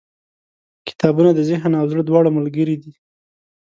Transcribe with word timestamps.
•کتابونه 0.87 1.31
د 1.33 1.39
ذهن 1.49 1.71
او 1.79 1.85
زړه 1.91 2.03
دواړو 2.05 2.29
ملګري 2.37 2.75
دي. 2.83 2.93